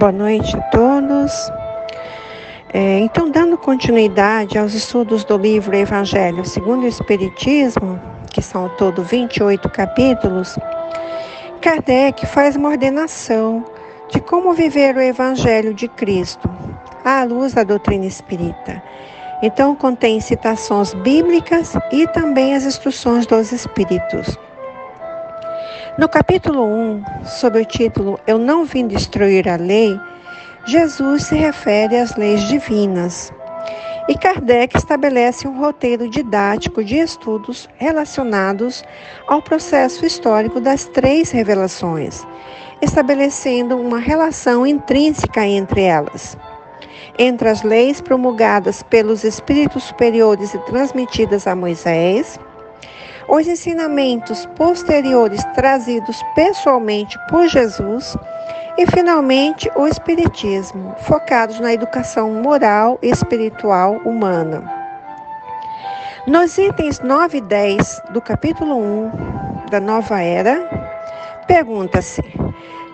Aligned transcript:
Boa 0.00 0.12
noite 0.12 0.56
a 0.56 0.62
todos. 0.70 1.52
É, 2.72 3.00
então, 3.00 3.30
dando 3.30 3.58
continuidade 3.58 4.56
aos 4.56 4.72
estudos 4.72 5.24
do 5.24 5.36
livro 5.36 5.76
Evangelho 5.76 6.42
segundo 6.42 6.84
o 6.84 6.86
Espiritismo, 6.86 8.00
que 8.32 8.40
são 8.40 8.62
ao 8.62 8.70
todo 8.76 9.02
28 9.02 9.68
capítulos, 9.68 10.58
Kardec 11.60 12.24
faz 12.28 12.56
uma 12.56 12.70
ordenação 12.70 13.62
de 14.10 14.22
como 14.22 14.54
viver 14.54 14.96
o 14.96 15.02
Evangelho 15.02 15.74
de 15.74 15.86
Cristo 15.86 16.48
à 17.04 17.22
luz 17.24 17.52
da 17.52 17.62
doutrina 17.62 18.06
espírita. 18.06 18.82
Então, 19.42 19.76
contém 19.76 20.18
citações 20.18 20.94
bíblicas 20.94 21.74
e 21.92 22.06
também 22.06 22.54
as 22.54 22.64
instruções 22.64 23.26
dos 23.26 23.52
Espíritos. 23.52 24.38
No 25.98 26.08
capítulo 26.08 26.64
1, 26.64 27.04
sob 27.24 27.60
o 27.60 27.64
título 27.64 28.18
Eu 28.24 28.38
não 28.38 28.64
vim 28.64 28.86
destruir 28.86 29.48
a 29.48 29.56
lei, 29.56 29.98
Jesus 30.64 31.24
se 31.24 31.34
refere 31.34 31.96
às 31.96 32.16
leis 32.16 32.42
divinas. 32.42 33.32
E 34.08 34.14
Kardec 34.14 34.76
estabelece 34.76 35.48
um 35.48 35.58
roteiro 35.58 36.08
didático 36.08 36.84
de 36.84 36.96
estudos 36.96 37.68
relacionados 37.76 38.84
ao 39.26 39.42
processo 39.42 40.06
histórico 40.06 40.60
das 40.60 40.84
três 40.84 41.32
revelações, 41.32 42.24
estabelecendo 42.80 43.76
uma 43.76 43.98
relação 43.98 44.64
intrínseca 44.64 45.44
entre 45.44 45.82
elas. 45.82 46.38
Entre 47.18 47.48
as 47.48 47.62
leis 47.62 48.00
promulgadas 48.00 48.82
pelos 48.84 49.24
espíritos 49.24 49.82
superiores 49.84 50.54
e 50.54 50.58
transmitidas 50.60 51.46
a 51.48 51.54
Moisés, 51.54 52.38
os 53.30 53.46
ensinamentos 53.46 54.44
posteriores 54.56 55.42
trazidos 55.54 56.20
pessoalmente 56.34 57.16
por 57.28 57.46
Jesus 57.46 58.16
e, 58.76 58.84
finalmente, 58.86 59.70
o 59.76 59.86
Espiritismo, 59.86 60.94
focados 61.02 61.60
na 61.60 61.72
educação 61.72 62.32
moral 62.32 62.98
e 63.00 63.08
espiritual 63.08 63.94
humana. 64.04 64.64
Nos 66.26 66.58
itens 66.58 66.98
9 67.00 67.38
e 67.38 67.40
10 67.40 68.02
do 68.10 68.20
capítulo 68.20 68.76
1 68.76 69.10
da 69.70 69.80
Nova 69.80 70.20
Era, 70.20 70.68
pergunta-se 71.46 72.22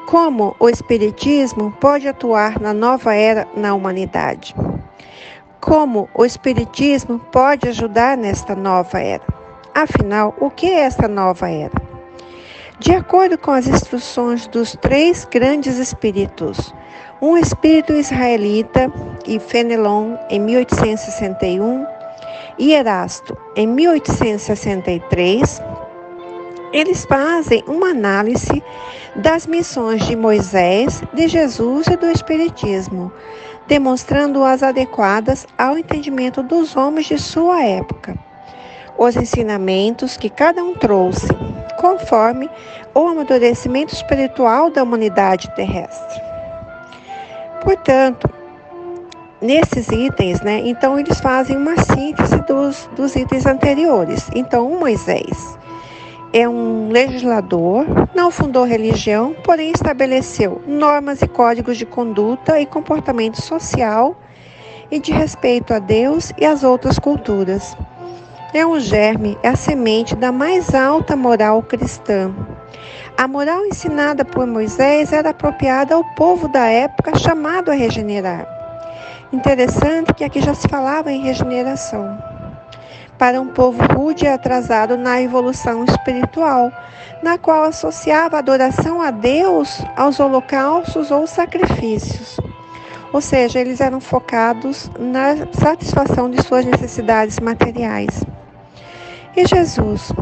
como 0.06 0.54
o 0.60 0.68
Espiritismo 0.68 1.72
pode 1.80 2.06
atuar 2.06 2.60
na 2.60 2.72
nova 2.72 3.14
era 3.14 3.48
na 3.56 3.74
humanidade. 3.74 4.54
Como 5.60 6.08
o 6.14 6.24
Espiritismo 6.24 7.18
pode 7.32 7.68
ajudar 7.68 8.16
nesta 8.16 8.54
nova 8.54 9.00
era? 9.00 9.35
Afinal, 9.76 10.34
o 10.40 10.48
que 10.48 10.64
é 10.70 10.84
essa 10.84 11.06
nova 11.06 11.50
era? 11.50 11.74
De 12.78 12.94
acordo 12.94 13.36
com 13.36 13.50
as 13.50 13.66
instruções 13.66 14.46
dos 14.46 14.72
três 14.80 15.26
grandes 15.26 15.76
espíritos, 15.76 16.74
um 17.20 17.36
espírito 17.36 17.92
israelita 17.92 18.90
e 19.26 19.38
Fenelon 19.38 20.16
em 20.30 20.40
1861 20.40 21.86
e 22.58 22.72
Erasto 22.72 23.36
em 23.54 23.66
1863, 23.66 25.62
eles 26.72 27.04
fazem 27.04 27.62
uma 27.66 27.90
análise 27.90 28.64
das 29.14 29.46
missões 29.46 30.06
de 30.06 30.16
Moisés, 30.16 31.02
de 31.12 31.28
Jesus 31.28 31.86
e 31.88 31.98
do 31.98 32.06
Espiritismo, 32.06 33.12
demonstrando-as 33.66 34.62
adequadas 34.62 35.46
ao 35.58 35.76
entendimento 35.76 36.42
dos 36.42 36.74
homens 36.74 37.04
de 37.08 37.18
sua 37.18 37.62
época 37.62 38.25
os 38.98 39.16
ensinamentos 39.16 40.16
que 40.16 40.30
cada 40.30 40.62
um 40.62 40.74
trouxe, 40.74 41.28
conforme 41.78 42.48
o 42.94 43.08
amadurecimento 43.08 43.94
espiritual 43.94 44.70
da 44.70 44.82
humanidade 44.82 45.50
terrestre. 45.54 46.20
Portanto, 47.62 48.28
nesses 49.40 49.88
itens, 49.88 50.40
né, 50.40 50.62
então 50.64 50.98
eles 50.98 51.20
fazem 51.20 51.56
uma 51.56 51.76
síntese 51.76 52.36
dos, 52.46 52.88
dos 52.96 53.14
itens 53.16 53.44
anteriores. 53.44 54.30
Então, 54.34 54.70
o 54.70 54.78
Moisés 54.78 55.58
é 56.32 56.48
um 56.48 56.90
legislador, 56.90 57.86
não 58.14 58.30
fundou 58.30 58.64
religião, 58.64 59.34
porém 59.44 59.72
estabeleceu 59.72 60.62
normas 60.66 61.22
e 61.22 61.28
códigos 61.28 61.76
de 61.76 61.86
conduta 61.86 62.60
e 62.60 62.66
comportamento 62.66 63.40
social 63.40 64.16
e 64.90 64.98
de 64.98 65.12
respeito 65.12 65.74
a 65.74 65.78
Deus 65.78 66.32
e 66.38 66.46
às 66.46 66.62
outras 66.62 66.98
culturas 66.98 67.76
é 68.58 68.66
um 68.66 68.80
germe, 68.80 69.36
é 69.42 69.48
a 69.48 69.56
semente 69.56 70.16
da 70.16 70.32
mais 70.32 70.74
alta 70.74 71.14
moral 71.14 71.62
cristã. 71.62 72.34
A 73.18 73.28
moral 73.28 73.66
ensinada 73.66 74.24
por 74.24 74.46
Moisés 74.46 75.12
era 75.12 75.30
apropriada 75.30 75.94
ao 75.94 76.04
povo 76.14 76.48
da 76.48 76.66
época 76.66 77.18
chamado 77.18 77.70
a 77.70 77.74
regenerar. 77.74 78.46
Interessante 79.32 80.14
que 80.14 80.24
aqui 80.24 80.40
já 80.40 80.54
se 80.54 80.68
falava 80.68 81.10
em 81.10 81.22
regeneração. 81.22 82.16
Para 83.18 83.40
um 83.40 83.48
povo 83.48 83.82
rude 83.94 84.24
e 84.24 84.28
atrasado 84.28 84.96
na 84.96 85.20
evolução 85.20 85.84
espiritual, 85.84 86.70
na 87.22 87.36
qual 87.36 87.64
associava 87.64 88.38
adoração 88.38 89.02
a 89.02 89.10
Deus 89.10 89.82
aos 89.96 90.20
holocaustos 90.20 91.10
ou 91.10 91.26
sacrifícios. 91.26 92.38
Ou 93.12 93.20
seja, 93.20 93.60
eles 93.60 93.80
eram 93.80 94.00
focados 94.00 94.90
na 94.98 95.46
satisfação 95.52 96.30
de 96.30 96.42
suas 96.42 96.64
necessidades 96.64 97.38
materiais. 97.40 98.24
E 99.36 99.46
Jesus? 99.46 100.12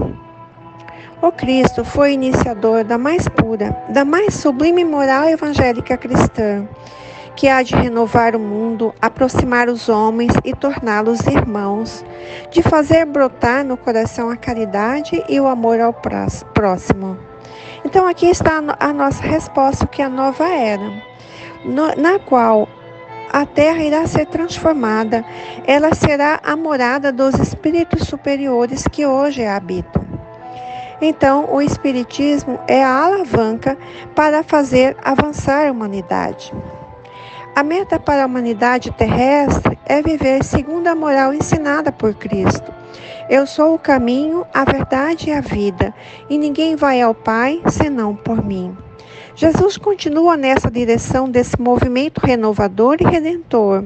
O 1.23 1.31
Cristo 1.31 1.85
foi 1.85 2.15
iniciador 2.15 2.83
da 2.83 2.99
mais 2.99 3.29
pura, 3.29 3.71
da 3.91 4.05
mais 4.05 4.35
sublime 4.35 4.85
moral 4.85 5.29
evangélica 5.29 5.97
cristã, 5.97 6.69
que 7.37 7.47
há 7.47 7.63
de 7.63 7.77
renovar 7.77 8.35
o 8.35 8.41
mundo, 8.41 8.93
aproximar 9.01 9.69
os 9.69 9.89
homens 9.89 10.33
e 10.45 10.53
torná-los 10.53 11.21
irmãos, 11.29 12.05
de 12.51 12.61
fazer 12.61 13.07
brotar 13.07 13.65
no 13.65 13.77
coração 13.77 14.31
a 14.31 14.37
caridade 14.37 15.23
e 15.29 15.39
o 15.39 15.47
amor 15.47 15.81
ao 15.81 15.95
próximo. 16.53 17.17
Então 17.85 18.09
aqui 18.09 18.27
está 18.27 18.61
a 18.81 18.93
nossa 18.93 19.23
resposta, 19.23 19.87
que 19.87 20.03
é 20.03 20.07
a 20.07 20.11
nova 20.11 20.49
era, 20.49 20.93
na 21.97 22.19
qual 22.19 22.69
a 23.35 23.45
terra 23.45 23.83
irá 23.83 24.07
ser 24.07 24.27
transformada, 24.27 25.25
ela 25.67 25.93
será 25.93 26.39
a 26.45 26.55
morada 26.55 27.11
dos 27.11 27.35
espíritos 27.35 28.07
superiores 28.07 28.85
que 28.87 29.05
hoje 29.05 29.45
a 29.45 29.57
habitam. 29.57 30.07
Então, 31.03 31.53
o 31.53 31.61
Espiritismo 31.61 32.61
é 32.69 32.85
a 32.85 33.07
alavanca 33.07 33.77
para 34.15 34.45
fazer 34.45 34.97
avançar 35.03 35.67
a 35.67 35.73
humanidade. 35.73 36.53
A 37.57 37.65
meta 37.65 37.99
para 37.99 38.23
a 38.23 38.27
humanidade 38.27 38.93
terrestre 38.93 39.77
é 39.85 40.01
viver 40.01 40.45
segundo 40.45 40.87
a 40.87 40.95
moral 40.95 41.35
ensinada 41.35 41.91
por 41.91 42.15
Cristo. 42.15 42.73
Eu 43.29 43.49
sou 43.49 43.75
o 43.75 43.81
caminho, 43.81 44.47
a 44.55 44.65
verdade 44.65 45.31
e 45.31 45.33
a 45.33 45.41
vida, 45.41 45.93
e 46.31 46.39
ninguém 46.39 46.77
vai 46.77 47.03
ao 47.03 47.13
Pai 47.13 47.61
senão 47.67 48.15
por 48.15 48.45
mim. 48.45 48.77
Jesus 49.37 49.77
continua 49.77 50.37
nessa 50.37 50.71
direção 50.71 51.29
desse 51.29 51.61
movimento 51.61 52.21
renovador 52.21 52.99
e 53.01 53.05
redentor, 53.05 53.83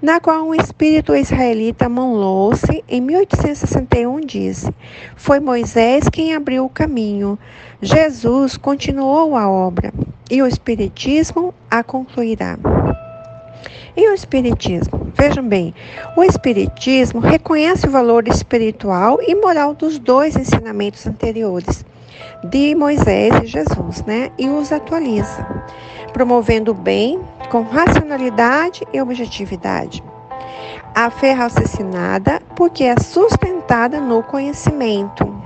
na 0.00 0.20
qual 0.20 0.46
um 0.46 0.54
espírito 0.54 1.12
israelita 1.12 1.88
Monlouce, 1.88 2.84
em 2.88 3.00
1861, 3.00 4.20
disse: 4.20 4.72
Foi 5.16 5.40
Moisés 5.40 6.08
quem 6.08 6.36
abriu 6.36 6.64
o 6.64 6.68
caminho. 6.68 7.36
Jesus 7.82 8.56
continuou 8.56 9.34
a 9.34 9.50
obra 9.50 9.92
e 10.30 10.40
o 10.40 10.46
Espiritismo 10.46 11.52
a 11.68 11.82
concluirá. 11.82 12.56
E 13.96 14.08
o 14.08 14.14
Espiritismo? 14.14 15.10
Vejam 15.16 15.48
bem, 15.48 15.74
o 16.16 16.22
Espiritismo 16.22 17.18
reconhece 17.18 17.88
o 17.88 17.90
valor 17.90 18.28
espiritual 18.28 19.18
e 19.20 19.34
moral 19.34 19.74
dos 19.74 19.98
dois 19.98 20.36
ensinamentos 20.36 21.04
anteriores 21.08 21.84
de 22.44 22.74
Moisés 22.74 23.32
e 23.42 23.46
Jesus, 23.46 24.04
né? 24.04 24.30
E 24.38 24.48
os 24.48 24.72
atualiza, 24.72 25.46
promovendo 26.12 26.70
o 26.72 26.74
bem 26.74 27.20
com 27.50 27.62
racionalidade 27.62 28.84
e 28.92 29.00
objetividade. 29.00 30.02
A 30.94 31.10
fé 31.10 31.28
é 31.28 31.32
raciocinada 31.32 32.40
porque 32.56 32.84
é 32.84 32.98
sustentada 32.98 34.00
no 34.00 34.22
conhecimento. 34.22 35.36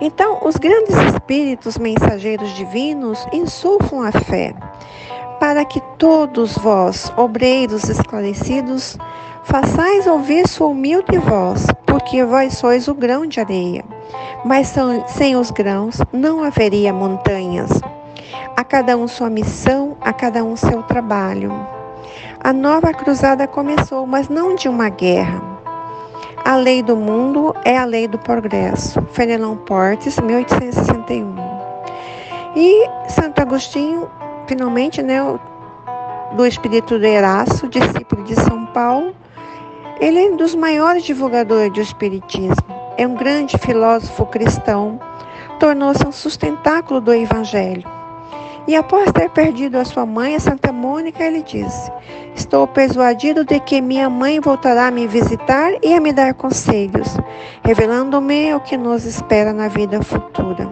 Então, 0.00 0.38
os 0.42 0.56
grandes 0.56 0.96
espíritos 0.96 1.78
mensageiros 1.78 2.52
divinos 2.54 3.26
insuflam 3.32 4.02
a 4.02 4.12
fé, 4.12 4.54
para 5.38 5.64
que 5.64 5.80
todos 5.98 6.56
vós, 6.58 7.12
obreiros 7.16 7.88
esclarecidos, 7.88 8.98
façais 9.44 10.06
ouvir 10.06 10.48
sua 10.48 10.68
humilde 10.68 11.18
voz, 11.18 11.66
porque 11.86 12.24
vós 12.24 12.54
sois 12.54 12.88
o 12.88 12.94
grão 12.94 13.26
de 13.26 13.40
areia 13.40 13.84
mas 14.44 14.74
sem 15.06 15.36
os 15.36 15.50
grãos 15.50 15.98
não 16.12 16.44
haveria 16.44 16.92
montanhas. 16.92 17.70
A 18.56 18.62
cada 18.62 18.96
um 18.96 19.08
sua 19.08 19.30
missão, 19.30 19.96
a 20.00 20.12
cada 20.12 20.44
um 20.44 20.54
seu 20.54 20.82
trabalho. 20.82 21.50
A 22.40 22.52
nova 22.52 22.92
cruzada 22.92 23.46
começou, 23.46 24.06
mas 24.06 24.28
não 24.28 24.54
de 24.54 24.68
uma 24.68 24.90
guerra. 24.90 25.42
A 26.44 26.56
lei 26.56 26.82
do 26.82 26.94
mundo 26.94 27.54
é 27.64 27.76
a 27.78 27.86
lei 27.86 28.06
do 28.06 28.18
progresso. 28.18 29.00
Fenelon 29.12 29.56
Portes, 29.56 30.20
1861. 30.20 31.34
E 32.54 32.86
Santo 33.08 33.40
Agostinho, 33.40 34.08
finalmente, 34.46 35.02
né, 35.02 35.20
do 36.36 36.46
Espírito 36.46 36.98
de 36.98 37.06
Eraço, 37.06 37.66
discípulo 37.66 38.22
de 38.24 38.34
São 38.34 38.66
Paulo. 38.66 39.14
Ele 40.00 40.18
é 40.18 40.30
um 40.30 40.36
dos 40.36 40.54
maiores 40.54 41.04
divulgadores 41.04 41.72
do 41.72 41.80
Espiritismo. 41.80 42.74
É 42.96 43.06
um 43.06 43.14
grande 43.14 43.56
filósofo 43.58 44.26
cristão. 44.26 44.98
Tornou-se 45.60 46.06
um 46.06 46.12
sustentáculo 46.12 47.00
do 47.00 47.14
Evangelho. 47.14 47.84
E 48.66 48.74
após 48.74 49.12
ter 49.12 49.28
perdido 49.30 49.76
a 49.76 49.84
sua 49.84 50.06
mãe, 50.06 50.34
a 50.34 50.40
Santa 50.40 50.72
Mônica, 50.72 51.22
ele 51.22 51.42
disse: 51.42 51.92
Estou 52.34 52.66
persuadido 52.66 53.44
de 53.44 53.60
que 53.60 53.80
minha 53.80 54.08
mãe 54.08 54.40
voltará 54.40 54.86
a 54.86 54.90
me 54.90 55.06
visitar 55.06 55.72
e 55.82 55.94
a 55.94 56.00
me 56.00 56.12
dar 56.12 56.32
conselhos, 56.34 57.16
revelando-me 57.62 58.54
o 58.54 58.60
que 58.60 58.76
nos 58.76 59.04
espera 59.04 59.52
na 59.52 59.68
vida 59.68 60.02
futura. 60.02 60.68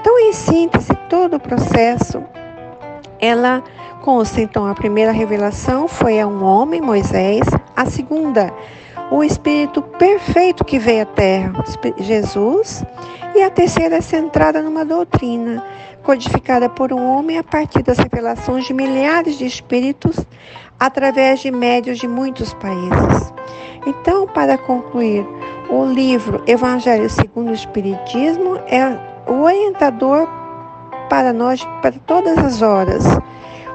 Então, 0.00 0.18
em 0.18 0.32
síntese, 0.32 0.94
todo 1.08 1.36
o 1.36 1.40
processo, 1.40 2.22
ela 3.20 3.62
consta, 4.02 4.40
então, 4.40 4.66
a 4.66 4.74
primeira 4.74 5.12
revelação 5.12 5.86
foi 5.86 6.20
a 6.20 6.26
um 6.26 6.44
homem, 6.44 6.80
Moisés, 6.80 7.46
a 7.74 7.86
segunda, 7.86 8.52
o 9.10 9.22
Espírito 9.22 9.80
perfeito 9.80 10.64
que 10.64 10.78
veio 10.78 11.02
à 11.02 11.06
Terra, 11.06 11.64
Jesus, 11.98 12.84
e 13.34 13.42
a 13.42 13.48
terceira 13.48 13.96
é 13.96 14.00
centrada 14.00 14.60
numa 14.60 14.84
doutrina 14.84 15.64
codificada 16.02 16.68
por 16.68 16.92
um 16.92 17.06
homem 17.06 17.38
a 17.38 17.44
partir 17.44 17.82
das 17.82 17.96
revelações 17.96 18.66
de 18.66 18.74
milhares 18.74 19.38
de 19.38 19.46
espíritos 19.46 20.16
através 20.80 21.40
de 21.40 21.50
médios 21.50 21.98
de 21.98 22.08
muitos 22.08 22.52
países. 22.54 23.32
Então, 23.86 24.26
para 24.26 24.58
concluir, 24.58 25.24
o 25.70 25.86
livro 25.86 26.42
Evangelho 26.46 27.08
segundo 27.08 27.50
o 27.50 27.54
Espiritismo 27.54 28.56
é 28.66 28.98
o 29.30 29.42
orientador 29.42 30.28
para 31.08 31.32
nós 31.32 31.64
para 31.80 31.92
todas 32.06 32.36
as 32.38 32.62
horas. 32.62 33.04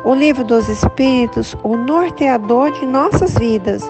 O 0.07 0.15
livro 0.15 0.41
dos 0.41 0.69
Espíritos, 0.69 1.53
o 1.63 1.75
norteador 1.75 2.71
de 2.71 2.85
nossas 2.85 3.33
vidas 3.33 3.83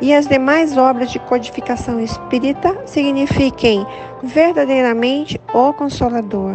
e 0.00 0.14
as 0.14 0.28
demais 0.28 0.76
obras 0.76 1.10
de 1.10 1.18
codificação 1.18 1.98
espírita 1.98 2.80
signifiquem 2.86 3.84
verdadeiramente 4.22 5.40
o 5.52 5.72
Consolador, 5.72 6.54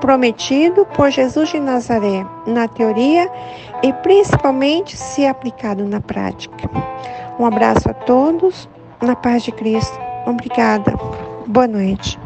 prometido 0.00 0.86
por 0.94 1.10
Jesus 1.10 1.48
de 1.48 1.58
Nazaré 1.58 2.24
na 2.46 2.68
teoria 2.68 3.28
e 3.82 3.92
principalmente 3.92 4.96
se 4.96 5.26
aplicado 5.26 5.84
na 5.84 6.00
prática. 6.00 6.70
Um 7.40 7.44
abraço 7.44 7.90
a 7.90 7.92
todos, 7.92 8.68
na 9.02 9.16
paz 9.16 9.42
de 9.42 9.50
Cristo. 9.50 9.98
Obrigada. 10.26 10.94
Boa 11.44 11.66
noite. 11.66 12.16